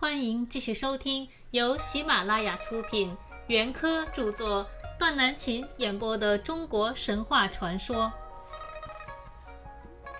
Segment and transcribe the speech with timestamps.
[0.00, 3.14] 欢迎继续收听由喜马拉雅出品、
[3.48, 4.66] 袁科著作、
[4.98, 8.10] 段南琴演播的中国神话传说。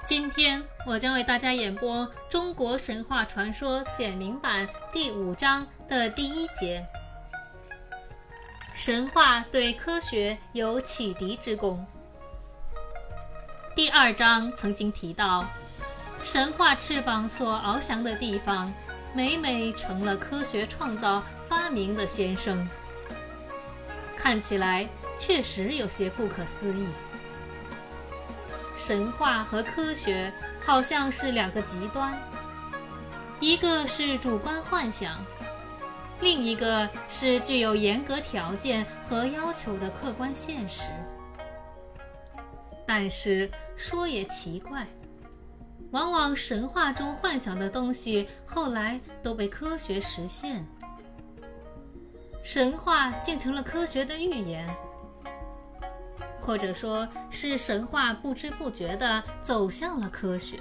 [0.05, 6.87] 今天我将为大家演播《中国神话传说简明版》第五章的第一节。
[8.75, 11.83] 神话对科学有启迪之功。
[13.75, 15.47] 第二章曾经提到，
[16.23, 18.71] 神话翅膀所翱翔的地方，
[19.13, 22.69] 每每成了科学创造发明的先生。
[24.17, 26.87] 看起来确实有些不可思议。
[28.77, 32.17] 神话和科学好像是两个极端，
[33.41, 35.17] 一个是主观幻想，
[36.21, 40.85] 另一个是具有严格条件和要求的客观现实。
[42.87, 44.87] 但是说也奇怪，
[45.91, 50.65] 往往神话中幻想的东西后来都被科学实现，
[52.43, 54.69] 神话竟成了科学的预言。
[56.41, 60.59] 或者说是神话不知不觉地走向了科学，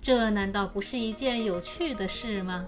[0.00, 2.66] 这难道不是一件有趣的事吗？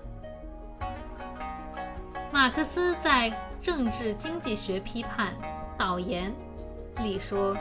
[2.30, 3.30] 马克思在
[3.62, 5.34] 《政治经济学批判
[5.76, 6.32] 导言》
[7.02, 7.56] 里说：“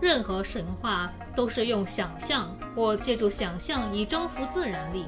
[0.00, 5.06] 任何神话都是用想象或借助想象以征服自然力，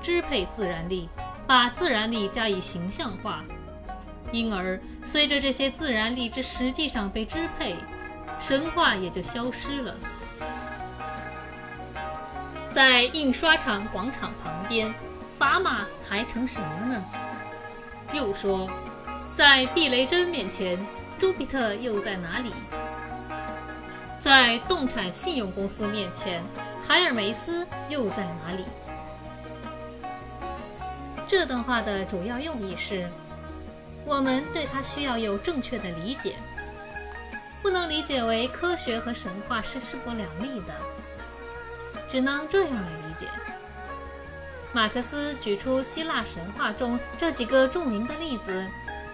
[0.00, 1.08] 支配自然力，
[1.46, 3.42] 把自然力加以形象化。”
[4.30, 7.74] 因而，随着这些自然力之实际上被支配，
[8.38, 9.94] 神话也就消失了。
[12.70, 14.94] 在印刷厂广场旁边，
[15.38, 17.04] 砝码还成什么呢？
[18.12, 18.70] 又说，
[19.32, 20.78] 在避雷针面前，
[21.18, 22.52] 朱庇特又在哪里？
[24.18, 26.42] 在动产信用公司面前，
[26.86, 28.64] 海尔梅斯又在哪里？
[31.26, 33.08] 这段话的主要用意是。
[34.04, 36.36] 我们对它需要有正确的理解，
[37.60, 40.72] 不能理解为科学和神话是势不两立的，
[42.08, 43.26] 只能这样来理解。
[44.72, 48.66] 马克思举出希腊神话中这几个著名的例子，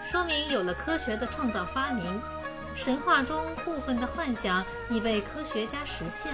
[0.08, 2.22] 说明有了科学的创造发明，
[2.74, 6.32] 神话中部分的幻想已被科学家实现，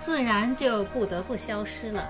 [0.00, 2.08] 自然就不得不消失了。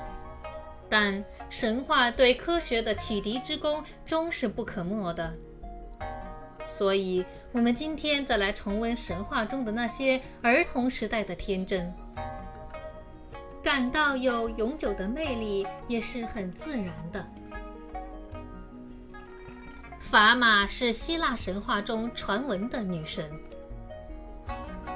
[0.89, 5.33] 但神话对科学的启迪之功终是不可没的，
[6.67, 11.93] 所以，我们今天再来重温神话中的那些儿童时代的天真，
[13.63, 17.25] 感到有永久的魅力，也是很自然的。
[20.11, 23.31] 法玛是希腊神话中传闻的女神，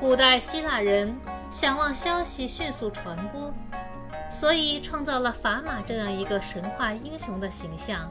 [0.01, 1.17] 古代希腊人
[1.49, 3.55] 想望消息迅速传播。
[4.29, 8.11] 所以创造了法玛这样一个神话英雄的形象。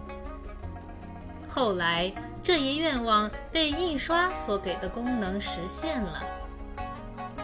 [1.50, 2.10] 后来，
[2.42, 6.24] 这一愿望被印刷所给的功能实现了，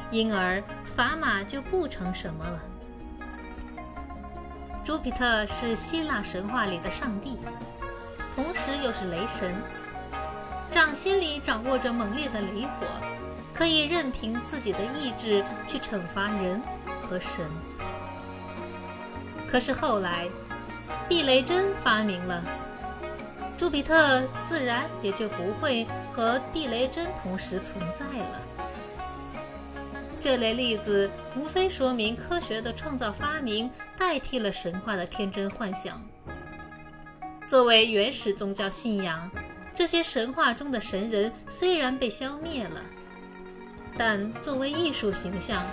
[0.10, 2.60] 因而法玛就不成什么了。
[4.86, 7.38] 朱庇特是希腊神话里的上帝，
[8.36, 9.54] 同时又是雷神，
[10.72, 12.88] 掌心里掌握着猛烈的雷火，
[13.54, 16.62] 可以任凭自己的意志去惩罚人
[17.02, 17.46] 和神。
[19.48, 20.28] 可是后来，
[21.08, 22.44] 避雷针发明了，
[23.58, 28.42] 朱比特自然也就不会和避雷针同时存在了。
[30.22, 36.02] 这类例子无非说明科学的创造发明代替了神话的天真幻想。
[37.50, 39.28] 作为原始宗教信仰，
[39.74, 42.80] 这些神话中的神人虽然被消灭了，
[43.98, 45.66] 但作为艺术形象，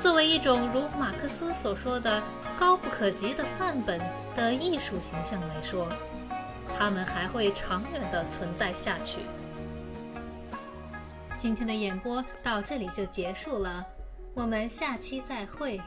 [0.00, 2.20] 作为一种如马克思所说的。
[2.58, 4.00] 高不可及的范本
[4.34, 5.86] 的艺术形象来说，
[6.76, 9.20] 他们还会长远地存在下去。
[11.36, 13.86] 今天的演播到这里就结束了，
[14.34, 15.80] 我们下期再会。